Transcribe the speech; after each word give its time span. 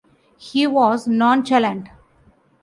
He 0.39 0.65
was 0.65 1.05
nonchalant. 1.07 1.89